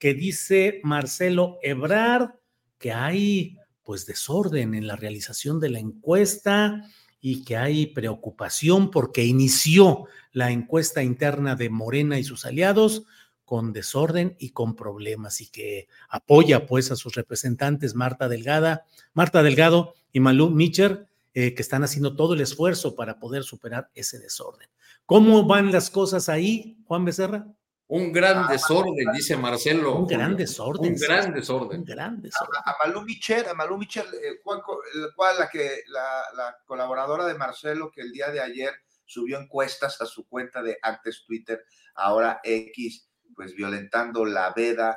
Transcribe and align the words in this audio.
Que 0.00 0.14
dice 0.14 0.80
Marcelo 0.82 1.58
Ebrard 1.62 2.30
que 2.78 2.92
hay 2.92 3.56
pues 3.84 4.06
desorden 4.06 4.74
en 4.74 4.88
la 4.88 4.96
realización 4.96 5.60
de 5.60 5.68
la 5.68 5.78
encuesta 5.78 6.82
y 7.20 7.44
que 7.44 7.56
hay 7.56 7.86
preocupación 7.86 8.90
porque 8.90 9.24
inició 9.24 10.06
la 10.32 10.50
encuesta 10.50 11.02
interna 11.02 11.54
de 11.54 11.70
Morena 11.70 12.18
y 12.18 12.24
sus 12.24 12.46
aliados 12.46 13.04
con 13.44 13.72
desorden 13.72 14.36
y 14.38 14.50
con 14.50 14.76
problemas 14.76 15.40
y 15.40 15.48
que 15.48 15.88
apoya 16.08 16.66
pues 16.66 16.90
a 16.90 16.96
sus 16.96 17.14
representantes 17.14 17.94
Marta 17.94 18.28
Delgada, 18.28 18.86
Marta 19.12 19.42
Delgado 19.42 19.94
y 20.12 20.20
Malú 20.20 20.50
Micher, 20.50 21.08
eh, 21.34 21.54
que 21.54 21.62
están 21.62 21.84
haciendo 21.84 22.16
todo 22.16 22.34
el 22.34 22.40
esfuerzo 22.40 22.94
para 22.94 23.18
poder 23.18 23.42
superar 23.42 23.90
ese 23.94 24.18
desorden. 24.18 24.68
¿Cómo 25.04 25.44
van 25.44 25.72
las 25.72 25.90
cosas 25.90 26.28
ahí, 26.28 26.78
Juan 26.86 27.04
Becerra? 27.04 27.46
Un 27.92 28.12
gran 28.12 28.46
desorden, 28.46 29.10
dice 29.12 29.36
Marcelo. 29.36 29.96
Un 29.96 30.06
gran 30.06 30.36
desorden. 30.36 30.92
Un 30.92 30.98
gran 30.98 31.34
desorden. 31.34 31.80
Un 31.80 31.84
gran 31.84 32.22
desorden. 32.22 32.62
A, 32.64 32.70
a 32.70 32.76
Malú 32.86 33.02
Micher, 33.02 33.48
a 33.48 33.54
Malú 33.54 33.78
Micher, 33.78 34.04
eh, 34.04 34.38
cual 34.44 35.36
la 35.36 35.48
que 35.48 35.82
la, 35.88 36.22
la, 36.36 36.56
colaboradora 36.64 37.26
de 37.26 37.34
Marcelo 37.34 37.90
que 37.90 38.02
el 38.02 38.12
día 38.12 38.30
de 38.30 38.40
ayer 38.40 38.72
subió 39.04 39.40
encuestas 39.40 40.00
a 40.00 40.06
su 40.06 40.28
cuenta 40.28 40.62
de 40.62 40.78
antes 40.80 41.24
Twitter, 41.26 41.64
ahora 41.96 42.40
X, 42.44 43.08
pues 43.34 43.56
violentando 43.56 44.24
la 44.24 44.52
veda 44.54 44.96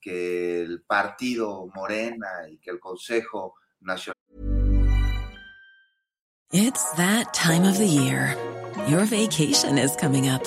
que 0.00 0.62
el 0.62 0.84
partido 0.84 1.66
Morena 1.74 2.48
y 2.48 2.60
que 2.60 2.70
el 2.70 2.78
Consejo 2.78 3.56
Nacional. 3.80 4.14
It's 6.52 6.92
that 6.96 7.34
time 7.34 7.68
of 7.68 7.78
the 7.78 7.88
year. 7.88 8.36
Your 8.86 9.04
vacation 9.06 9.76
is 9.76 9.96
coming 9.96 10.28
up. 10.28 10.46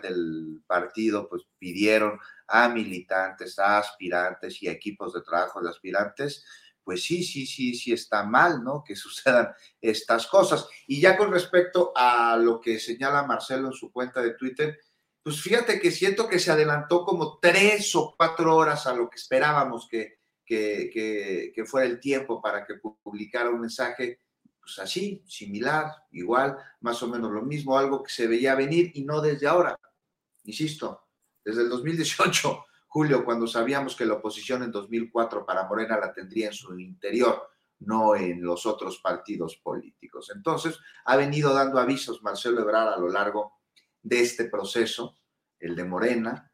Del 0.00 0.62
partido 0.66 1.28
pues 1.28 1.42
pidieron 1.58 2.18
a 2.46 2.68
militantes, 2.68 3.58
a 3.58 3.78
aspirantes 3.78 4.62
y 4.62 4.68
a 4.68 4.72
equipos 4.72 5.12
de 5.14 5.22
trabajo 5.22 5.60
de 5.60 5.70
aspirantes 5.70 6.44
pues 6.84 7.02
sí, 7.02 7.24
sí, 7.24 7.46
sí, 7.46 7.74
sí 7.74 7.92
está 7.92 8.22
mal, 8.22 8.62
¿no? 8.62 8.84
Que 8.84 8.94
sucedan 8.96 9.52
estas 9.80 10.26
cosas. 10.26 10.68
Y 10.86 11.00
ya 11.00 11.16
con 11.16 11.32
respecto 11.32 11.92
a 11.96 12.36
lo 12.36 12.60
que 12.60 12.78
señala 12.78 13.24
Marcelo 13.24 13.68
en 13.68 13.72
su 13.72 13.90
cuenta 13.90 14.20
de 14.22 14.34
Twitter, 14.34 14.78
pues 15.22 15.40
fíjate 15.40 15.80
que 15.80 15.90
siento 15.90 16.28
que 16.28 16.38
se 16.38 16.50
adelantó 16.50 17.04
como 17.04 17.38
tres 17.40 17.94
o 17.96 18.14
cuatro 18.16 18.54
horas 18.54 18.86
a 18.86 18.94
lo 18.94 19.08
que 19.08 19.16
esperábamos 19.16 19.88
que, 19.88 20.18
que, 20.44 21.50
que, 21.54 21.64
fuera 21.64 21.86
el 21.86 21.98
tiempo 21.98 22.42
para 22.42 22.66
que 22.66 22.74
publicara 23.02 23.48
un 23.48 23.62
mensaje, 23.62 24.20
pues 24.64 24.78
así, 24.78 25.22
similar, 25.26 25.92
igual, 26.12 26.56
más 26.80 27.02
o 27.02 27.08
menos 27.08 27.30
lo 27.30 27.42
mismo, 27.42 27.76
algo 27.76 28.02
que 28.02 28.10
se 28.10 28.26
veía 28.26 28.54
venir 28.54 28.90
y 28.94 29.04
no 29.04 29.20
desde 29.20 29.46
ahora, 29.46 29.78
insisto, 30.44 31.08
desde 31.44 31.62
el 31.62 31.68
2018 31.68 32.64
Julio, 32.94 33.24
cuando 33.24 33.48
sabíamos 33.48 33.96
que 33.96 34.06
la 34.06 34.14
oposición 34.14 34.62
en 34.62 34.70
2004 34.70 35.44
para 35.44 35.66
Morena 35.66 35.98
la 35.98 36.12
tendría 36.12 36.46
en 36.46 36.52
su 36.52 36.78
interior, 36.78 37.50
no 37.80 38.14
en 38.14 38.40
los 38.40 38.66
otros 38.66 38.98
partidos 38.98 39.56
políticos. 39.56 40.30
Entonces, 40.32 40.78
ha 41.04 41.16
venido 41.16 41.52
dando 41.52 41.80
avisos 41.80 42.22
Marcelo 42.22 42.60
Ebrard 42.60 42.94
a 42.94 42.98
lo 42.98 43.08
largo 43.08 43.58
de 44.00 44.20
este 44.20 44.44
proceso, 44.44 45.18
el 45.58 45.74
de 45.74 45.84
Morena, 45.84 46.52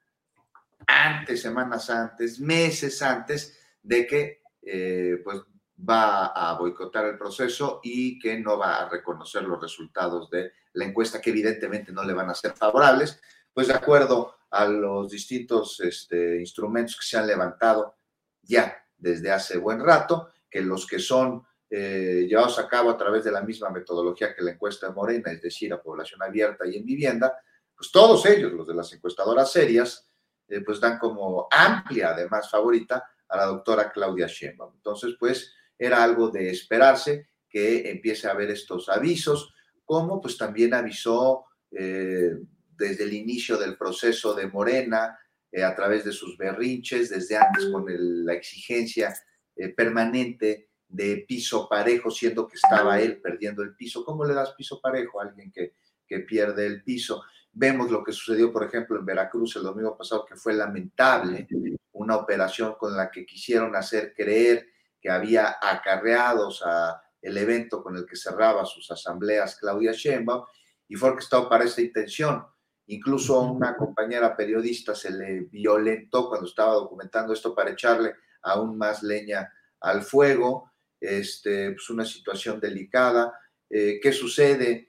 antes, 0.86 1.42
semanas 1.42 1.90
antes, 1.90 2.40
meses 2.40 3.02
antes 3.02 3.58
de 3.82 4.06
que 4.06 4.42
eh, 4.62 5.20
pues 5.22 5.42
va 5.88 6.26
a 6.26 6.54
boicotar 6.58 7.06
el 7.06 7.18
proceso 7.18 7.80
y 7.82 8.18
que 8.18 8.38
no 8.38 8.58
va 8.58 8.82
a 8.82 8.88
reconocer 8.88 9.44
los 9.44 9.60
resultados 9.60 10.30
de 10.30 10.52
la 10.74 10.84
encuesta, 10.84 11.20
que 11.20 11.30
evidentemente 11.30 11.92
no 11.92 12.04
le 12.04 12.12
van 12.12 12.30
a 12.30 12.34
ser 12.34 12.52
favorables, 12.52 13.20
pues 13.52 13.68
de 13.68 13.74
acuerdo 13.74 14.36
a 14.50 14.66
los 14.66 15.10
distintos 15.10 15.80
este, 15.80 16.40
instrumentos 16.40 16.96
que 16.96 17.06
se 17.06 17.18
han 17.18 17.26
levantado 17.26 17.96
ya 18.42 18.76
desde 18.96 19.30
hace 19.30 19.58
buen 19.58 19.80
rato, 19.80 20.30
que 20.50 20.60
los 20.60 20.86
que 20.86 20.98
son 20.98 21.46
eh, 21.68 22.26
llevados 22.28 22.58
a 22.58 22.68
cabo 22.68 22.90
a 22.90 22.96
través 22.96 23.24
de 23.24 23.30
la 23.30 23.42
misma 23.42 23.70
metodología 23.70 24.34
que 24.34 24.42
la 24.42 24.52
encuesta 24.52 24.88
de 24.88 24.92
Morena, 24.92 25.30
es 25.30 25.40
decir, 25.40 25.72
a 25.72 25.80
población 25.80 26.22
abierta 26.22 26.66
y 26.66 26.76
en 26.76 26.84
vivienda, 26.84 27.38
pues 27.76 27.90
todos 27.92 28.26
ellos, 28.26 28.52
los 28.52 28.66
de 28.66 28.74
las 28.74 28.92
encuestadoras 28.92 29.52
serias, 29.52 30.10
eh, 30.48 30.60
pues 30.62 30.80
dan 30.80 30.98
como 30.98 31.46
amplia, 31.50 32.10
además, 32.10 32.50
favorita 32.50 33.08
a 33.28 33.36
la 33.36 33.46
doctora 33.46 33.90
Claudia 33.92 34.26
Sheinbaum. 34.26 34.74
Entonces, 34.74 35.14
pues 35.18 35.54
era 35.80 36.04
algo 36.04 36.28
de 36.28 36.50
esperarse 36.50 37.28
que 37.48 37.90
empiece 37.90 38.28
a 38.28 38.32
haber 38.32 38.50
estos 38.50 38.90
avisos, 38.90 39.54
como 39.84 40.20
pues 40.20 40.36
también 40.36 40.74
avisó 40.74 41.46
eh, 41.72 42.36
desde 42.76 43.04
el 43.04 43.14
inicio 43.14 43.56
del 43.56 43.78
proceso 43.78 44.34
de 44.34 44.46
Morena, 44.46 45.18
eh, 45.50 45.64
a 45.64 45.74
través 45.74 46.04
de 46.04 46.12
sus 46.12 46.36
berrinches, 46.36 47.08
desde 47.08 47.38
antes 47.38 47.66
con 47.72 47.86
la 47.88 48.34
exigencia 48.34 49.12
eh, 49.56 49.70
permanente 49.70 50.68
de 50.86 51.24
piso 51.26 51.66
parejo, 51.68 52.10
siendo 52.10 52.46
que 52.46 52.56
estaba 52.56 53.00
él 53.00 53.20
perdiendo 53.20 53.62
el 53.62 53.74
piso. 53.74 54.04
¿Cómo 54.04 54.24
le 54.24 54.34
das 54.34 54.52
piso 54.52 54.80
parejo 54.80 55.20
a 55.20 55.24
alguien 55.24 55.50
que, 55.50 55.74
que 56.06 56.20
pierde 56.20 56.66
el 56.66 56.84
piso? 56.84 57.22
Vemos 57.52 57.90
lo 57.90 58.04
que 58.04 58.12
sucedió, 58.12 58.52
por 58.52 58.64
ejemplo, 58.64 58.98
en 58.98 59.06
Veracruz 59.06 59.56
el 59.56 59.62
domingo 59.62 59.96
pasado, 59.96 60.26
que 60.26 60.36
fue 60.36 60.52
lamentable, 60.52 61.48
una 61.92 62.16
operación 62.16 62.74
con 62.78 62.96
la 62.96 63.10
que 63.10 63.24
quisieron 63.24 63.74
hacer 63.74 64.14
creer 64.14 64.66
que 65.00 65.10
había 65.10 65.56
acarreados 65.60 66.62
a 66.64 67.02
el 67.22 67.36
evento 67.36 67.82
con 67.82 67.96
el 67.96 68.06
que 68.06 68.16
cerraba 68.16 68.64
sus 68.64 68.90
asambleas 68.90 69.56
Claudia 69.56 69.92
Sheinbaum, 69.92 70.44
y 70.88 70.96
fue 70.96 71.10
orquestado 71.10 71.48
para 71.48 71.64
esta 71.64 71.80
intención. 71.80 72.44
Incluso 72.86 73.36
a 73.36 73.50
una 73.50 73.76
compañera 73.76 74.36
periodista 74.36 74.94
se 74.94 75.12
le 75.12 75.40
violentó 75.42 76.28
cuando 76.28 76.48
estaba 76.48 76.74
documentando 76.74 77.32
esto 77.32 77.54
para 77.54 77.70
echarle 77.70 78.14
aún 78.42 78.76
más 78.76 79.02
leña 79.02 79.52
al 79.80 80.02
fuego, 80.02 80.72
este, 80.98 81.70
pues 81.72 81.88
una 81.90 82.04
situación 82.04 82.58
delicada. 82.58 83.38
Eh, 83.68 84.00
¿Qué 84.02 84.12
sucede? 84.12 84.88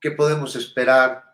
¿Qué 0.00 0.12
podemos 0.12 0.54
esperar 0.54 1.24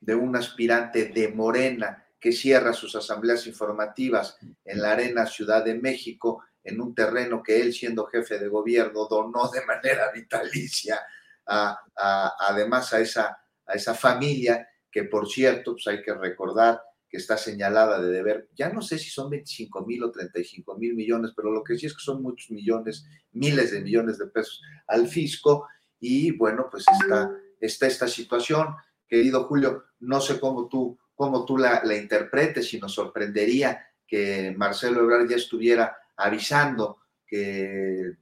de 0.00 0.16
un 0.16 0.34
aspirante 0.34 1.06
de 1.06 1.28
Morena 1.28 2.04
que 2.18 2.32
cierra 2.32 2.72
sus 2.72 2.96
asambleas 2.96 3.46
informativas 3.46 4.38
en 4.64 4.82
la 4.82 4.92
Arena 4.92 5.26
Ciudad 5.26 5.64
de 5.64 5.74
México, 5.74 6.42
en 6.64 6.80
un 6.80 6.94
terreno 6.94 7.42
que 7.42 7.60
él, 7.60 7.72
siendo 7.72 8.06
jefe 8.06 8.38
de 8.38 8.48
gobierno, 8.48 9.06
donó 9.08 9.50
de 9.50 9.64
manera 9.64 10.10
vitalicia, 10.12 11.00
además 11.44 12.92
a 12.92 13.00
esa, 13.00 13.38
a 13.66 13.74
esa 13.74 13.94
familia 13.94 14.68
que, 14.90 15.04
por 15.04 15.28
cierto, 15.28 15.72
pues 15.72 15.86
hay 15.86 16.02
que 16.02 16.14
recordar 16.14 16.80
que 17.08 17.18
está 17.18 17.36
señalada 17.36 18.00
de 18.00 18.10
deber, 18.10 18.48
ya 18.54 18.70
no 18.70 18.80
sé 18.80 18.98
si 18.98 19.10
son 19.10 19.28
25 19.28 19.84
mil 19.84 20.02
o 20.02 20.10
35 20.10 20.78
mil 20.78 20.94
millones, 20.94 21.32
pero 21.36 21.50
lo 21.50 21.62
que 21.62 21.76
sí 21.76 21.84
es 21.84 21.92
que 21.92 22.02
son 22.02 22.22
muchos 22.22 22.50
millones, 22.50 23.04
miles 23.32 23.70
de 23.70 23.82
millones 23.82 24.16
de 24.16 24.28
pesos 24.28 24.62
al 24.86 25.08
fisco, 25.08 25.68
y 26.00 26.30
bueno, 26.32 26.68
pues 26.70 26.84
está, 27.00 27.30
esta 27.60 28.08
situación. 28.08 28.74
Querido 29.06 29.44
Julio, 29.44 29.84
no 30.00 30.20
sé 30.22 30.40
cómo 30.40 30.68
tú 30.68 30.98
cómo 31.14 31.44
tú 31.44 31.56
la, 31.56 31.82
interpretes 31.96 32.74
y 32.74 32.80
nos 32.80 32.94
sorprendería 32.94 33.86
que 34.06 34.52
Marcelo 34.56 35.02
Ebrard 35.02 35.28
ya 35.28 35.36
estuviera 35.36 35.96
avisando 36.16 36.98
que 37.26 38.12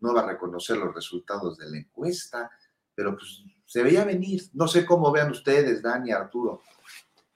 no 0.00 0.14
va 0.14 0.22
a 0.22 0.26
reconocer 0.26 0.76
los 0.76 0.94
resultados 0.94 1.56
de 1.58 1.70
la 1.70 1.78
encuesta, 1.78 2.50
pero 2.94 3.16
pues 3.16 3.44
se 3.64 3.82
veía 3.82 4.04
venir. 4.04 4.42
No 4.52 4.68
sé 4.68 4.84
cómo 4.84 5.10
vean 5.12 5.30
ustedes, 5.30 5.82
Dani, 5.82 6.12
Arturo. 6.12 6.60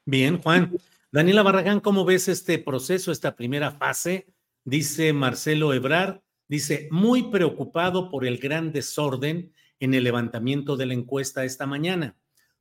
Bien, 0.04 0.40
Juan. 0.42 0.76
Daniela 1.10 1.42
Barragán, 1.42 1.80
¿cómo 1.80 2.04
ves 2.04 2.28
este 2.28 2.58
proceso, 2.58 3.10
esta 3.10 3.36
primera 3.36 3.70
fase? 3.70 4.26
Dice 4.64 5.12
Marcelo 5.12 5.72
Ebrard, 5.72 6.20
dice, 6.48 6.88
muy 6.90 7.30
preocupado 7.30 8.10
por 8.10 8.26
el 8.26 8.38
gran 8.38 8.72
desorden 8.72 9.52
en 9.80 9.94
el 9.94 10.04
levantamiento 10.04 10.76
de 10.76 10.86
la 10.86 10.94
encuesta 10.94 11.44
esta 11.44 11.66
mañana. 11.66 12.16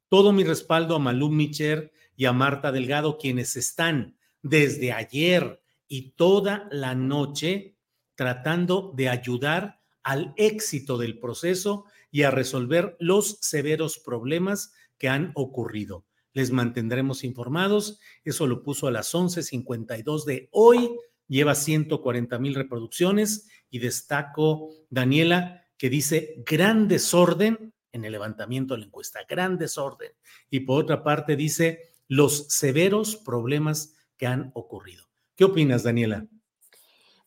Todo 0.07 0.31
mi 0.31 0.43
respaldo 0.43 0.95
a 0.95 0.99
Malú 0.99 1.29
Micher 1.29 1.91
y 2.15 2.25
a 2.25 2.33
Marta 2.33 2.71
Delgado, 2.71 3.17
quienes 3.17 3.55
están 3.55 4.17
desde 4.41 4.93
ayer 4.93 5.61
y 5.87 6.11
toda 6.11 6.67
la 6.71 6.95
noche 6.95 7.77
tratando 8.15 8.93
de 8.95 9.09
ayudar 9.09 9.81
al 10.03 10.33
éxito 10.37 10.97
del 10.97 11.19
proceso 11.19 11.85
y 12.11 12.23
a 12.23 12.31
resolver 12.31 12.95
los 12.99 13.37
severos 13.41 13.99
problemas 13.99 14.73
que 14.97 15.09
han 15.09 15.31
ocurrido. 15.35 16.05
Les 16.33 16.51
mantendremos 16.51 17.23
informados. 17.23 17.99
Eso 18.23 18.47
lo 18.47 18.61
puso 18.61 18.87
a 18.87 18.91
las 18.91 19.13
11:52 19.13 20.25
de 20.25 20.49
hoy. 20.51 20.91
Lleva 21.27 21.55
140 21.55 22.37
mil 22.39 22.55
reproducciones 22.55 23.47
y 23.69 23.79
destaco, 23.79 24.69
Daniela, 24.89 25.65
que 25.77 25.89
dice 25.89 26.43
gran 26.45 26.87
desorden 26.87 27.73
en 27.91 28.05
el 28.05 28.11
levantamiento 28.11 28.73
de 28.73 28.81
la 28.81 28.85
encuesta, 28.85 29.21
gran 29.27 29.57
desorden. 29.57 30.11
Y 30.49 30.61
por 30.61 30.83
otra 30.83 31.03
parte 31.03 31.35
dice 31.35 31.95
los 32.07 32.47
severos 32.49 33.15
problemas 33.15 33.95
que 34.17 34.27
han 34.27 34.51
ocurrido. 34.53 35.04
¿Qué 35.35 35.43
opinas, 35.43 35.83
Daniela? 35.83 36.25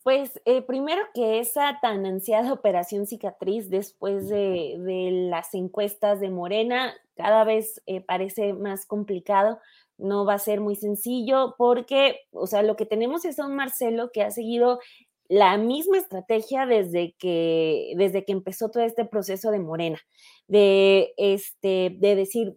Pues 0.02 0.40
eh, 0.46 0.62
primero 0.62 1.02
que 1.12 1.40
esa 1.40 1.78
tan 1.82 2.06
ansiada 2.06 2.52
operación 2.52 3.06
cicatriz 3.06 3.68
después 3.68 4.28
de, 4.28 5.28
las 5.28 5.52
encuestas 5.52 6.18
de 6.20 6.30
Morena 6.30 6.94
cada 7.14 7.44
vez 7.44 7.82
eh, 7.84 8.00
parece 8.00 8.54
más 8.54 8.86
complicado, 8.86 9.58
no 9.98 10.24
va 10.24 10.34
a 10.34 10.38
ser 10.38 10.60
muy 10.60 10.76
sencillo 10.76 11.54
porque, 11.58 12.20
o 12.30 12.46
sea, 12.46 12.62
lo 12.62 12.76
que 12.76 12.86
tenemos 12.86 13.26
es 13.26 13.38
a 13.38 13.46
un 13.46 13.56
Marcelo 13.56 14.10
que 14.10 14.22
ha 14.22 14.30
seguido 14.30 14.80
la 15.28 15.58
misma 15.58 15.98
estrategia 15.98 16.64
desde 16.64 17.14
que, 17.18 17.92
desde 17.96 18.24
que 18.24 18.32
empezó 18.32 18.70
todo 18.70 18.84
este 18.84 19.04
proceso 19.04 19.50
de 19.50 19.58
Morena, 19.58 20.00
de, 20.46 21.12
este, 21.18 21.94
de 21.98 22.16
decir, 22.16 22.56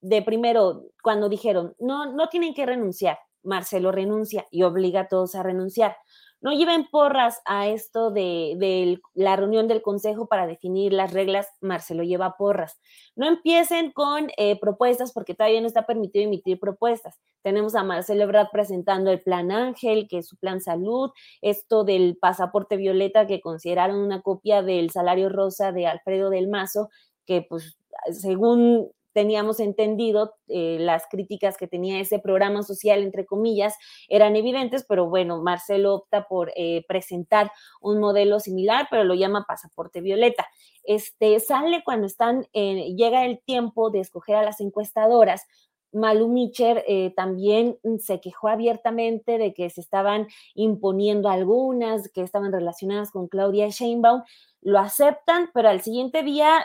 de 0.00 0.22
primero, 0.22 0.86
cuando 1.02 1.28
dijeron, 1.28 1.74
no, 1.78 2.14
no 2.14 2.28
tienen 2.28 2.54
que 2.54 2.64
renunciar, 2.64 3.18
Marcelo 3.42 3.92
renuncia 3.92 4.46
y 4.50 4.62
obliga 4.62 5.02
a 5.02 5.08
todos 5.08 5.34
a 5.34 5.42
renunciar. 5.42 5.96
No 6.42 6.50
lleven 6.52 6.88
porras 6.90 7.40
a 7.44 7.68
esto 7.68 8.10
de, 8.10 8.98
la 9.14 9.36
reunión 9.36 9.68
del 9.68 9.80
Consejo 9.80 10.26
para 10.26 10.48
definir 10.48 10.92
las 10.92 11.12
reglas, 11.12 11.46
Marcelo 11.60 12.02
lleva 12.02 12.36
porras. 12.36 12.80
No 13.14 13.28
empiecen 13.28 13.92
con 13.92 14.28
eh, 14.36 14.58
propuestas 14.58 15.12
porque 15.12 15.34
todavía 15.34 15.60
no 15.60 15.68
está 15.68 15.86
permitido 15.86 16.24
emitir 16.24 16.58
propuestas. 16.58 17.20
Tenemos 17.42 17.76
a 17.76 17.84
Marcelo 17.84 18.24
Ebrard 18.24 18.48
presentando 18.50 19.12
el 19.12 19.22
plan 19.22 19.52
Ángel, 19.52 20.08
que 20.08 20.18
es 20.18 20.26
su 20.26 20.36
plan 20.36 20.60
salud, 20.60 21.12
esto 21.42 21.84
del 21.84 22.18
pasaporte 22.20 22.76
violeta 22.76 23.28
que 23.28 23.40
consideraron 23.40 23.98
una 24.00 24.20
copia 24.20 24.62
del 24.62 24.90
salario 24.90 25.28
rosa 25.28 25.70
de 25.70 25.86
Alfredo 25.86 26.28
del 26.28 26.48
Mazo, 26.48 26.90
que 27.24 27.46
pues 27.48 27.78
según 28.10 28.90
teníamos 29.12 29.60
entendido, 29.60 30.34
eh, 30.48 30.78
las 30.80 31.06
críticas 31.10 31.56
que 31.56 31.66
tenía 31.66 32.00
ese 32.00 32.18
programa 32.18 32.62
social, 32.62 33.02
entre 33.02 33.26
comillas, 33.26 33.74
eran 34.08 34.36
evidentes, 34.36 34.84
pero 34.88 35.08
bueno, 35.08 35.42
Marcelo 35.42 35.94
opta 35.94 36.26
por 36.28 36.52
eh, 36.56 36.84
presentar 36.88 37.52
un 37.80 38.00
modelo 38.00 38.40
similar, 38.40 38.88
pero 38.90 39.04
lo 39.04 39.14
llama 39.14 39.44
pasaporte 39.46 40.00
violeta. 40.00 40.46
Este 40.84 41.38
sale 41.40 41.82
cuando 41.84 42.06
están, 42.06 42.46
llega 42.52 43.24
el 43.24 43.40
tiempo 43.40 43.90
de 43.90 44.00
escoger 44.00 44.36
a 44.36 44.42
las 44.42 44.60
encuestadoras. 44.60 45.46
Malu 45.92 46.28
Micher 46.28 46.84
eh, 46.88 47.12
también 47.14 47.78
se 48.00 48.20
quejó 48.20 48.48
abiertamente 48.48 49.38
de 49.38 49.52
que 49.52 49.68
se 49.70 49.80
estaban 49.80 50.26
imponiendo 50.54 51.28
algunas, 51.28 52.10
que 52.10 52.22
estaban 52.22 52.52
relacionadas 52.52 53.10
con 53.10 53.28
Claudia 53.28 53.68
Sheinbaum. 53.68 54.22
Lo 54.62 54.78
aceptan, 54.78 55.50
pero 55.52 55.68
al 55.68 55.82
siguiente 55.82 56.22
día 56.22 56.64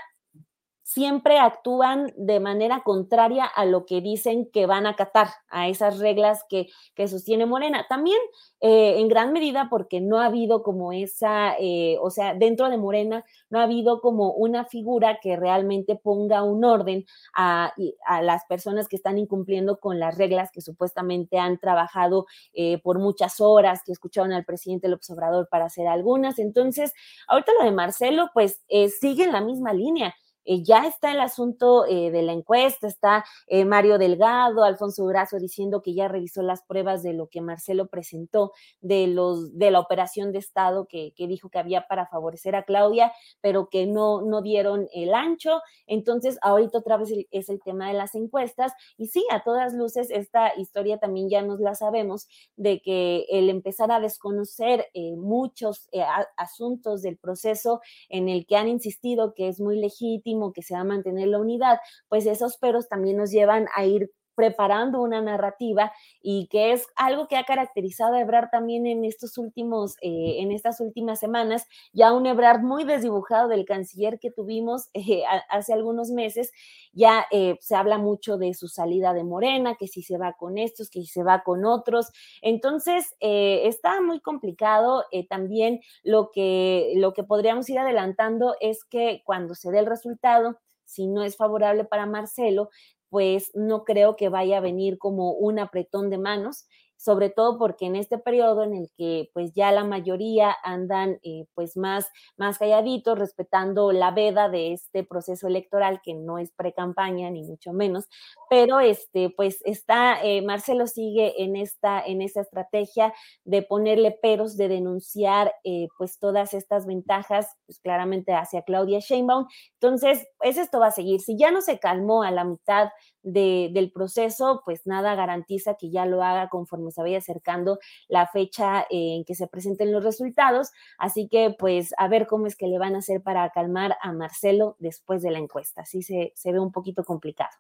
siempre 0.88 1.38
actúan 1.38 2.14
de 2.16 2.40
manera 2.40 2.82
contraria 2.82 3.44
a 3.44 3.66
lo 3.66 3.86
que 3.86 4.00
dicen 4.00 4.50
que 4.50 4.66
van 4.66 4.86
a 4.86 4.92
acatar, 4.92 5.28
a 5.50 5.68
esas 5.68 6.00
reglas 6.00 6.46
que, 6.48 6.70
que 6.96 7.10
sostiene 7.10 7.46
Morena. 7.46 7.86
También 7.90 8.18
eh, 8.62 8.98
en 8.98 9.10
gran 9.10 9.34
medida 9.34 9.68
porque 9.70 10.00
no 10.00 10.22
ha 10.22 10.28
habido 10.28 10.64
como 10.64 10.94
esa, 10.94 11.58
eh, 11.60 11.98
o 12.02 12.10
sea, 12.10 12.36
dentro 12.36 12.70
de 12.70 12.78
Morena 12.78 13.26
no 13.50 13.60
ha 13.60 13.64
habido 13.64 14.00
como 14.00 14.32
una 14.32 14.64
figura 14.64 15.20
que 15.22 15.36
realmente 15.36 15.98
ponga 15.98 16.42
un 16.42 16.64
orden 16.64 17.06
a, 17.36 17.74
las 18.22 18.46
personas 18.46 18.88
que 18.88 18.96
están 18.96 19.18
incumpliendo 19.18 19.82
con 19.82 20.00
las 20.00 20.18
reglas 20.18 20.52
que 20.54 20.62
supuestamente 20.62 21.38
han 21.38 21.60
trabajado 21.60 22.28
eh, 22.54 22.80
por 22.82 23.00
muchas 23.00 23.42
horas, 23.42 23.84
que 23.84 23.92
escucharon 23.92 24.32
al 24.32 24.46
presidente 24.46 24.88
López 24.88 25.10
Obrador 25.10 25.50
para 25.50 25.66
hacer 25.66 25.86
algunas. 25.86 26.40
Entonces, 26.40 26.94
ahorita 27.28 27.52
lo 27.60 27.66
de 27.66 27.72
Marcelo, 27.72 28.30
pues 28.34 28.62
sigue 29.02 29.26
en 29.26 29.34
la 29.34 29.42
misma 29.42 29.74
línea 29.74 30.16
eh, 30.48 30.64
ya 30.64 30.88
está 30.88 31.12
el 31.12 31.20
asunto 31.20 31.86
eh, 31.86 32.10
de 32.10 32.22
la 32.22 32.32
encuesta, 32.32 32.88
está 32.88 33.26
eh, 33.48 33.66
Mario 33.66 33.98
Delgado, 33.98 34.64
Alfonso 34.64 35.06
Brazo 35.06 35.38
diciendo 35.40 35.82
que 35.82 35.94
ya 35.94 36.08
revisó 36.08 36.42
las 36.42 36.64
pruebas 36.64 37.04
de 37.04 37.12
lo 37.12 37.28
que 37.28 37.42
Marcelo 37.42 37.88
presentó 37.88 38.54
de 38.80 39.08
los 39.08 39.58
de 39.58 39.72
la 39.72 39.82
operación 39.82 40.32
de 40.32 40.40
Estado 40.40 40.88
que, 40.88 41.14
dijo 41.18 41.50
que 41.50 41.60
había 41.60 41.88
para 41.88 42.08
favorecer 42.08 42.56
a 42.56 42.64
Claudia, 42.64 43.12
pero 43.42 43.68
que 43.68 43.88
no, 43.88 44.22
no 44.22 44.42
dieron 44.42 44.88
el 44.94 45.14
ancho. 45.14 45.60
Entonces, 45.86 46.38
ahorita 46.42 46.78
otra 46.78 46.96
vez 46.96 47.12
es 47.32 47.50
el 47.50 47.60
tema 47.62 47.90
de 47.90 47.96
las 47.96 48.16
encuestas. 48.16 48.72
Y 48.98 49.08
sí, 49.08 49.26
a 49.32 49.44
todas 49.44 49.74
luces, 49.74 50.10
esta 50.10 50.54
historia 50.58 50.98
también 50.98 51.30
ya 51.30 51.42
nos 51.42 51.60
la 51.60 51.76
sabemos, 51.76 52.28
de 52.56 52.80
que 52.80 53.26
el 53.30 53.50
empezar 53.50 53.92
a 53.92 54.00
desconocer 54.00 54.88
muchos 55.18 55.90
asuntos 56.38 57.02
del 57.02 57.18
proceso 57.18 57.82
en 58.08 58.30
el 58.30 58.46
que 58.46 58.56
han 58.56 58.70
insistido 58.70 59.34
que 59.34 59.50
es 59.50 59.60
muy 59.60 59.78
legítimo, 59.80 60.37
que 60.54 60.64
se 60.64 60.74
va 60.74 60.82
a 60.82 60.86
mantener 60.86 61.28
la 61.28 61.40
unidad, 61.40 61.78
pues 62.10 62.26
esos 62.26 62.58
peros 62.58 62.88
también 62.88 63.18
nos 63.18 63.32
llevan 63.32 63.68
a 63.76 63.86
ir 63.86 64.12
preparando 64.38 65.02
una 65.02 65.20
narrativa 65.20 65.92
y 66.22 66.48
que 66.52 66.72
es 66.72 66.86
algo 66.96 67.28
que 67.28 67.38
ha 67.38 67.44
caracterizado 67.44 68.14
a 68.14 68.22
Ebrard 68.22 68.52
también 68.52 68.86
en 68.86 69.04
estos 69.04 69.40
últimos, 69.40 69.96
eh, 70.00 70.36
en 70.42 70.52
estas 70.52 70.80
últimas 70.80 71.20
semanas, 71.20 71.66
ya 71.92 72.14
un 72.14 72.28
Ebrard 72.28 72.62
muy 72.62 72.84
desdibujado 72.84 73.48
del 73.48 73.66
canciller 73.66 74.20
que 74.20 74.30
tuvimos 74.30 74.90
eh, 74.94 75.24
hace 75.50 75.74
algunos 75.74 76.12
meses, 76.12 76.52
ya 76.94 77.26
eh, 77.32 77.58
se 77.62 77.76
habla 77.76 77.98
mucho 77.98 78.38
de 78.38 78.54
su 78.54 78.68
salida 78.68 79.16
de 79.16 79.24
Morena, 79.24 79.74
que 79.74 79.88
si 79.88 80.04
se 80.04 80.20
va 80.20 80.34
con 80.34 80.60
estos, 80.60 80.92
que 80.92 81.02
si 81.02 81.08
se 81.08 81.24
va 81.24 81.42
con 81.42 81.66
otros, 81.66 82.12
entonces 82.44 83.16
está 83.20 84.02
muy 84.02 84.20
complicado, 84.20 85.04
también 85.30 85.80
lo 86.04 86.30
que, 86.32 86.94
lo 86.96 87.14
que 87.14 87.24
podríamos 87.24 87.68
ir 87.72 87.80
adelantando 87.80 88.56
es 88.62 88.86
que 88.86 89.24
cuando 89.26 89.56
se 89.56 89.72
dé 89.72 89.80
el 89.80 89.88
resultado, 89.88 90.60
si 90.88 91.06
no 91.06 91.24
es 91.24 91.36
favorable 91.36 91.84
para 91.84 92.06
Marcelo, 92.06 92.70
pues 93.10 93.52
no 93.56 93.84
creo 93.84 94.16
que 94.16 94.30
vaya 94.30 94.58
a 94.58 94.62
venir 94.62 94.98
como 94.98 95.32
un 95.34 95.60
apretón 95.60 96.10
de 96.10 96.18
manos 96.18 96.68
sobre 96.98 97.30
todo 97.30 97.58
porque 97.58 97.86
en 97.86 97.96
este 97.96 98.18
periodo 98.18 98.64
en 98.64 98.76
el 98.76 98.90
que 98.98 99.30
pues 99.34 99.54
ya 99.54 99.72
la 99.72 99.84
mayoría 99.84 100.56
andan 100.64 101.20
eh, 101.24 101.46
pues 101.54 101.78
más, 101.78 102.08
más 102.38 102.58
calladitos, 102.58 103.18
respetando 103.18 103.92
la 103.92 104.12
veda 104.12 104.50
de 104.50 104.74
este 104.74 105.04
proceso 105.04 105.48
electoral 105.48 106.02
que 106.04 106.14
no 106.14 106.38
es 106.38 106.52
pre-campaña 106.52 107.30
ni 107.30 107.44
mucho 107.44 107.74
menos, 107.74 108.06
pero 108.50 108.80
este 108.80 109.30
pues 109.30 109.62
está, 109.66 110.22
eh, 110.24 110.42
Marcelo 110.42 110.88
sigue 110.88 111.44
en 111.44 111.56
esta, 111.56 112.02
en 112.04 112.22
esa 112.22 112.42
estrategia 112.42 113.14
de 113.46 113.62
ponerle 113.62 114.12
peros, 114.12 114.58
de 114.58 114.68
denunciar 114.68 115.54
eh, 115.64 115.88
pues 115.98 116.20
todas 116.20 116.54
estas 116.54 116.86
ventajas, 116.86 117.48
pues 117.66 117.80
claramente 117.80 118.34
hacia 118.34 118.64
Claudia 118.64 119.00
Sheinbaum. 119.00 119.48
Entonces, 119.74 120.28
pues 120.38 120.58
esto 120.58 120.80
va 120.80 120.88
a 120.88 120.92
seguir. 120.92 121.22
Si 121.22 121.38
ya 121.38 121.52
no 121.52 121.62
se 121.62 121.80
calmó 121.80 122.24
a 122.24 122.32
la 122.32 122.44
mitad 122.44 122.90
del 123.34 123.92
proceso, 123.92 124.62
pues 124.66 124.86
nada 124.86 125.16
garantiza 125.16 125.76
que 125.76 125.90
ya 125.90 126.06
lo 126.06 126.24
haga 126.24 126.50
conforme 126.50 126.92
se 126.92 127.02
vaya 127.02 127.18
acercando 127.18 127.80
la 128.08 128.28
fecha 128.28 128.86
en 128.90 129.26
que 129.26 129.36
se 129.36 129.48
presenten 129.48 129.92
los 129.92 130.04
resultados. 130.04 130.72
Así 130.98 131.28
que, 131.28 131.56
pues, 131.58 131.94
a 131.98 132.08
ver 132.08 132.28
cómo 132.28 132.48
es 132.48 132.56
que 132.56 132.68
le 132.68 132.78
van 132.78 132.96
a 132.96 133.00
hacer 133.00 133.22
para 133.22 133.50
calmar 133.50 133.98
a 134.02 134.14
Marcelo 134.14 134.76
después 134.80 135.22
de 135.22 135.32
la 135.32 135.40
encuesta. 135.40 135.82
Así 135.82 136.02
se, 136.02 136.32
se 136.36 136.52
ve 136.52 136.60
un 136.60 136.72
poquito 136.72 137.04
complicado. 137.04 137.52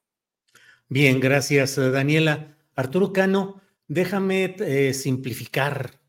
Bien, 0.89 1.19
gracias, 1.19 1.75
Daniela. 1.75 2.55
Arturo 2.75 3.11
Cano, 3.11 3.61
déjame 3.87 4.55
eh, 4.59 4.93
simplificar 4.93 5.99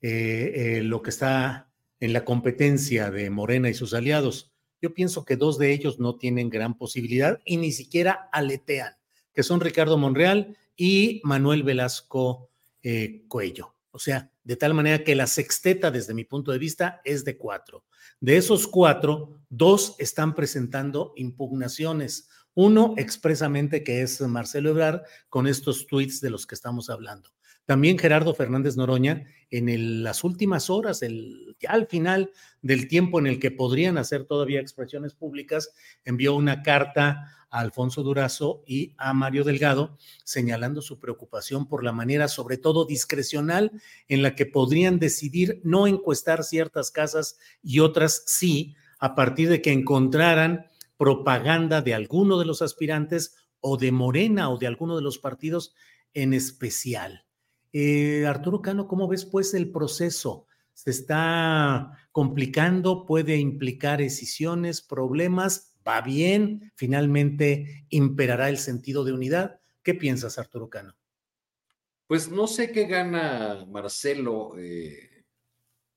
eh, 0.00 0.52
eh, 0.54 0.82
lo 0.82 1.02
que 1.02 1.10
está 1.10 1.72
en 2.00 2.12
la 2.12 2.24
competencia 2.24 3.10
de 3.10 3.30
Morena 3.30 3.68
y 3.68 3.74
sus 3.74 3.94
aliados. 3.94 4.52
Yo 4.80 4.94
pienso 4.94 5.24
que 5.24 5.36
dos 5.36 5.58
de 5.58 5.72
ellos 5.72 5.98
no 5.98 6.16
tienen 6.16 6.50
gran 6.50 6.76
posibilidad 6.76 7.40
y 7.44 7.56
ni 7.56 7.72
siquiera 7.72 8.28
aletean 8.30 8.97
que 9.38 9.44
son 9.44 9.60
Ricardo 9.60 9.96
Monreal 9.96 10.56
y 10.76 11.20
Manuel 11.22 11.62
Velasco 11.62 12.50
eh, 12.82 13.22
Cuello. 13.28 13.72
O 13.92 14.00
sea, 14.00 14.32
de 14.42 14.56
tal 14.56 14.74
manera 14.74 15.04
que 15.04 15.14
la 15.14 15.28
sexteta, 15.28 15.92
desde 15.92 16.12
mi 16.12 16.24
punto 16.24 16.50
de 16.50 16.58
vista, 16.58 17.00
es 17.04 17.24
de 17.24 17.38
cuatro. 17.38 17.84
De 18.18 18.36
esos 18.36 18.66
cuatro, 18.66 19.38
dos 19.48 19.94
están 20.00 20.34
presentando 20.34 21.12
impugnaciones. 21.14 22.28
Uno 22.54 22.94
expresamente 22.96 23.84
que 23.84 24.02
es 24.02 24.20
Marcelo 24.22 24.70
Ebrard 24.70 25.02
con 25.28 25.46
estos 25.46 25.86
tweets 25.86 26.20
de 26.20 26.30
los 26.30 26.44
que 26.44 26.56
estamos 26.56 26.90
hablando. 26.90 27.30
También 27.68 27.98
Gerardo 27.98 28.32
Fernández 28.32 28.78
Noroña, 28.78 29.26
en 29.50 30.02
las 30.02 30.24
últimas 30.24 30.70
horas, 30.70 31.02
el, 31.02 31.54
ya 31.60 31.72
al 31.72 31.86
final 31.86 32.30
del 32.62 32.88
tiempo 32.88 33.18
en 33.18 33.26
el 33.26 33.38
que 33.38 33.50
podrían 33.50 33.98
hacer 33.98 34.24
todavía 34.24 34.58
expresiones 34.58 35.12
públicas, 35.12 35.74
envió 36.06 36.34
una 36.34 36.62
carta 36.62 37.46
a 37.50 37.58
Alfonso 37.60 38.02
Durazo 38.02 38.62
y 38.66 38.94
a 38.96 39.12
Mario 39.12 39.44
Delgado, 39.44 39.98
señalando 40.24 40.80
su 40.80 40.98
preocupación 40.98 41.68
por 41.68 41.84
la 41.84 41.92
manera, 41.92 42.28
sobre 42.28 42.56
todo 42.56 42.86
discrecional, 42.86 43.70
en 44.08 44.22
la 44.22 44.34
que 44.34 44.46
podrían 44.46 44.98
decidir 44.98 45.60
no 45.62 45.86
encuestar 45.86 46.44
ciertas 46.44 46.90
casas 46.90 47.38
y 47.62 47.80
otras 47.80 48.22
sí, 48.24 48.76
a 48.98 49.14
partir 49.14 49.50
de 49.50 49.60
que 49.60 49.72
encontraran 49.72 50.68
propaganda 50.96 51.82
de 51.82 51.92
alguno 51.92 52.38
de 52.38 52.46
los 52.46 52.62
aspirantes 52.62 53.36
o 53.60 53.76
de 53.76 53.92
Morena 53.92 54.48
o 54.48 54.56
de 54.56 54.68
alguno 54.68 54.96
de 54.96 55.02
los 55.02 55.18
partidos 55.18 55.74
en 56.14 56.32
especial. 56.32 57.27
Eh, 57.72 58.26
Arturo 58.26 58.62
Cano, 58.62 58.88
¿cómo 58.88 59.08
ves 59.08 59.24
pues 59.24 59.54
el 59.54 59.70
proceso? 59.70 60.46
¿Se 60.72 60.90
está 60.90 61.92
complicando? 62.12 63.04
¿Puede 63.04 63.36
implicar 63.36 63.98
decisiones, 63.98 64.80
problemas? 64.80 65.74
¿Va 65.86 66.00
bien? 66.00 66.72
¿Finalmente 66.76 67.86
imperará 67.88 68.48
el 68.48 68.58
sentido 68.58 69.04
de 69.04 69.12
unidad? 69.12 69.60
¿Qué 69.82 69.94
piensas, 69.94 70.38
Arturo 70.38 70.68
Cano? 70.68 70.94
Pues 72.06 72.30
no 72.30 72.46
sé 72.46 72.72
qué 72.72 72.86
gana 72.86 73.66
Marcelo 73.68 74.54
eh, 74.58 75.24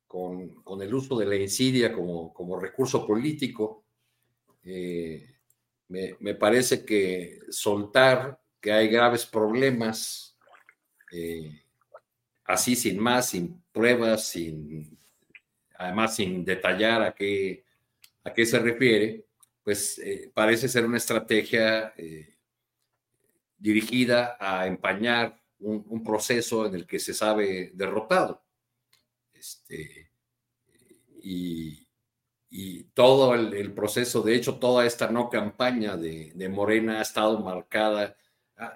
con, 0.07 0.81
el 0.81 0.93
uso 0.93 1.17
de 1.17 1.25
la 1.25 1.37
insidia 1.37 1.93
como, 1.93 2.59
recurso 2.59 3.07
político. 3.07 3.85
Eh, 4.63 5.25
me, 5.87 6.35
parece 6.35 6.85
que 6.85 7.39
soltar 7.49 8.41
que 8.59 8.71
hay 8.73 8.89
graves 8.89 9.25
problemas 9.25 10.30
eh, 11.11 11.63
así 12.45 12.75
sin 12.75 12.99
más, 12.99 13.29
sin 13.29 13.61
pruebas, 13.71 14.27
sin, 14.27 14.97
además 15.77 16.15
sin 16.15 16.43
detallar 16.45 17.01
a 17.01 17.13
qué, 17.13 17.65
a 18.23 18.33
qué 18.33 18.45
se 18.45 18.59
refiere, 18.59 19.25
pues 19.63 19.99
eh, 19.99 20.31
parece 20.33 20.67
ser 20.67 20.85
una 20.85 20.97
estrategia 20.97 21.93
eh, 21.97 22.35
dirigida 23.57 24.37
a 24.39 24.67
empañar 24.67 25.39
un, 25.59 26.03
proceso 26.03 26.65
en 26.65 26.73
el 26.75 26.87
que 26.87 26.97
se 26.97 27.13
sabe 27.13 27.71
derrotado. 27.75 28.43
Este, 29.33 30.11
y, 31.23 31.87
todo 32.93 33.33
el, 33.33 33.73
proceso, 33.73 34.21
de 34.21 34.35
hecho, 34.35 34.59
toda 34.59 34.85
esta 34.85 35.09
no 35.09 35.29
campaña 35.29 35.95
de, 35.95 36.33
de 36.35 36.49
Morena 36.49 36.99
ha 36.99 37.01
estado 37.01 37.39
marcada 37.39 38.17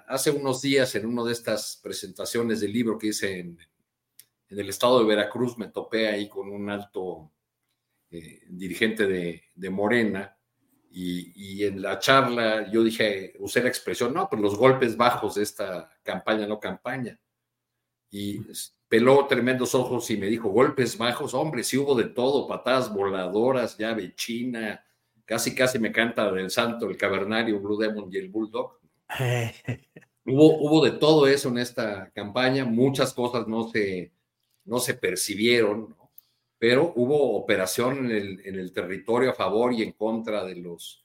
hace 0.06 0.30
unos 0.30 0.60
días 0.62 0.94
en 0.96 1.06
una 1.06 1.22
de 1.22 1.32
estas 1.32 1.78
presentaciones 1.82 2.60
del 2.60 2.72
libro 2.72 2.98
que 2.98 3.08
hice 3.08 3.38
en, 3.38 3.58
el 4.48 4.68
estado 4.68 5.00
de 5.00 5.06
Veracruz, 5.06 5.58
me 5.58 5.68
topé 5.68 6.08
ahí 6.08 6.28
con 6.28 6.48
un 6.48 6.70
alto 6.70 7.32
eh, 8.10 8.42
dirigente 8.48 9.06
de, 9.06 9.70
Morena 9.70 10.36
y, 10.90 11.64
en 11.64 11.82
la 11.82 11.98
charla 11.98 12.70
yo 12.70 12.82
dije, 12.82 13.34
usé 13.40 13.62
la 13.62 13.68
expresión, 13.68 14.14
no, 14.14 14.28
pues 14.28 14.40
los 14.40 14.56
golpes 14.56 14.96
bajos 14.96 15.34
de 15.34 15.42
esta 15.42 15.90
campaña, 16.02 16.46
no 16.46 16.60
campaña. 16.60 17.20
Y 18.10 18.40
peló 18.88 19.26
tremendos 19.26 19.74
ojos 19.74 20.08
y 20.10 20.16
me 20.16 20.26
dijo, 20.26 20.48
golpes 20.48 20.96
bajos, 20.96 21.34
hombre, 21.34 21.64
sí 21.64 21.76
hubo 21.76 21.96
de 21.96 22.04
todo, 22.04 22.46
patadas 22.46 22.92
voladoras, 22.92 23.76
llave 23.76 24.14
china, 24.14 24.82
casi 25.24 25.54
casi 25.54 25.78
me 25.80 25.92
canta 25.92 26.30
del 26.30 26.50
santo, 26.50 26.88
el 26.88 26.96
cavernario, 26.96 27.60
Blue 27.60 27.76
Demon 27.78 28.08
y 28.12 28.18
el 28.18 28.30
Bulldog 28.30 28.78
hubo, 30.24 30.58
hubo 30.58 30.84
de 30.84 30.92
todo 30.92 31.26
eso 31.26 31.48
en 31.48 31.58
esta 31.58 32.10
campaña, 32.10 32.64
muchas 32.64 33.14
cosas 33.14 33.46
no 33.46 33.68
se, 33.68 34.12
no 34.64 34.80
se 34.80 34.94
percibieron, 34.94 35.96
pero 36.58 36.92
hubo 36.96 37.36
operación 37.36 38.06
en 38.06 38.10
el, 38.10 38.46
en 38.46 38.58
el, 38.58 38.72
territorio 38.72 39.30
a 39.30 39.34
favor 39.34 39.72
y 39.72 39.82
en 39.82 39.92
contra 39.92 40.44
de 40.44 40.56
los, 40.56 41.04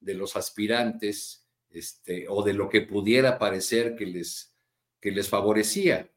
de 0.00 0.14
los 0.14 0.36
aspirantes 0.36 1.46
este, 1.70 2.26
o 2.28 2.42
de 2.42 2.52
lo 2.52 2.68
que 2.68 2.82
pudiera 2.82 3.38
parecer 3.38 3.94
que 3.94 4.06
les, 4.06 4.54
que 5.00 5.12
les 5.12 5.28
favorecía. 5.28 6.10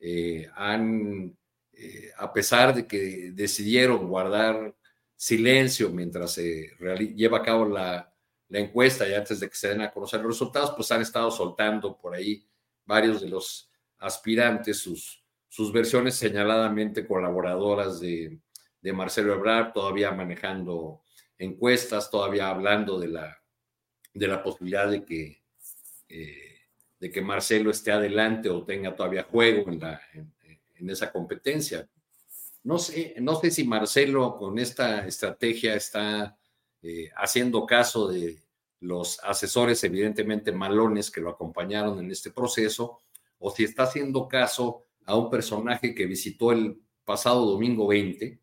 Eh, 0.00 0.48
han, 0.54 1.36
eh, 1.72 2.12
a 2.16 2.32
pesar 2.32 2.74
de 2.74 2.86
que 2.86 3.32
decidieron 3.32 4.08
guardar 4.08 4.76
silencio 5.16 5.90
mientras 5.90 6.32
se 6.34 6.70
lleva 7.16 7.38
a 7.38 7.42
cabo 7.42 7.64
la, 7.66 8.14
la 8.48 8.58
encuesta 8.58 9.08
y 9.08 9.14
antes 9.14 9.40
de 9.40 9.48
que 9.48 9.56
se 9.56 9.68
den 9.68 9.82
a 9.82 9.90
conocer 9.90 10.20
los 10.20 10.34
resultados, 10.34 10.72
pues 10.74 10.90
han 10.90 11.02
estado 11.02 11.30
soltando 11.30 11.96
por 11.96 12.14
ahí 12.14 12.46
varios 12.84 13.20
de 13.20 13.28
los 13.28 13.70
aspirantes 13.98 14.78
sus, 14.78 15.22
sus 15.48 15.72
versiones 15.72 16.14
señaladamente 16.14 17.06
colaboradoras 17.06 18.00
de, 18.00 18.38
de 18.80 18.92
Marcelo 18.92 19.34
Ebrard, 19.34 19.72
todavía 19.72 20.12
manejando 20.12 21.02
encuestas, 21.36 22.10
todavía 22.10 22.48
hablando 22.48 22.98
de 22.98 23.08
la, 23.08 23.42
de 24.14 24.28
la 24.28 24.42
posibilidad 24.42 24.90
de 24.90 25.04
que, 25.04 25.42
eh, 26.08 26.60
de 26.98 27.10
que 27.10 27.22
Marcelo 27.22 27.70
esté 27.70 27.92
adelante 27.92 28.48
o 28.48 28.64
tenga 28.64 28.94
todavía 28.94 29.24
juego 29.24 29.70
en, 29.70 29.78
la, 29.78 30.00
en, 30.12 30.90
esa 30.90 31.12
competencia. 31.12 31.88
No 32.62 32.78
sé, 32.78 33.14
no 33.18 33.36
sé 33.36 33.50
si 33.50 33.64
Marcelo 33.64 34.36
con 34.36 34.58
esta 34.58 35.06
estrategia 35.06 35.74
está 35.74 36.38
eh, 36.82 37.10
haciendo 37.16 37.66
caso 37.66 38.08
de 38.08 38.38
los 38.80 39.18
asesores, 39.24 39.82
evidentemente 39.82 40.52
malones 40.52 41.10
que 41.10 41.20
lo 41.20 41.30
acompañaron 41.30 41.98
en 41.98 42.10
este 42.10 42.30
proceso, 42.30 43.00
o 43.38 43.50
si 43.50 43.64
está 43.64 43.84
haciendo 43.84 44.28
caso 44.28 44.84
a 45.04 45.16
un 45.16 45.30
personaje 45.30 45.94
que 45.94 46.06
visitó 46.06 46.52
el 46.52 46.78
pasado 47.04 47.44
domingo 47.44 47.88
20, 47.88 48.38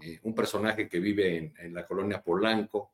eh, 0.00 0.20
un 0.22 0.34
personaje 0.34 0.88
que 0.88 0.98
vive 0.98 1.52
en, 1.56 1.74
la 1.74 1.86
colonia 1.86 2.22
Polanco, 2.22 2.90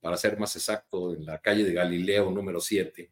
para 0.00 0.16
ser 0.16 0.38
más 0.38 0.54
exacto, 0.54 1.14
en 1.14 1.24
la 1.24 1.38
calle 1.38 1.64
de 1.64 1.72
Galileo 1.72 2.30
número 2.30 2.60
7. 2.60 3.10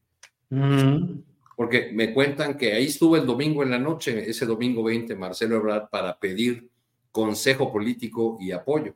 Mm. 0.50 1.20
Porque 1.56 1.90
me 1.92 2.12
cuentan 2.12 2.56
que 2.56 2.72
ahí 2.72 2.86
estuvo 2.86 3.16
el 3.16 3.26
domingo 3.26 3.62
en 3.62 3.70
la 3.70 3.78
noche, 3.78 4.28
ese 4.28 4.46
domingo 4.46 4.82
20, 4.84 5.14
Marcelo 5.16 5.56
Ebrard, 5.56 5.88
para 5.90 6.18
pedir 6.18 6.70
consejo 7.10 7.72
político 7.72 8.38
y 8.40 8.52
apoyo. 8.52 8.94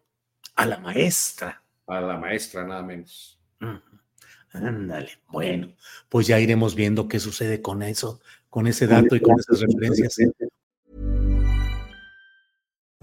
A 0.54 0.66
la 0.66 0.78
maestra 0.78 1.63
a 1.86 2.00
la 2.00 2.18
maestra, 2.18 2.64
nada 2.64 2.82
menos. 2.82 3.38
Ándale, 4.52 5.10
bueno, 5.28 5.74
pues 6.08 6.26
ya 6.26 6.38
iremos 6.38 6.74
viendo 6.74 7.08
qué 7.08 7.18
sucede 7.18 7.60
con 7.60 7.82
eso, 7.82 8.20
con 8.50 8.66
ese 8.66 8.86
dato 8.86 9.16
y 9.16 9.20
con 9.20 9.38
esas 9.38 9.60
referencias. 9.60 10.16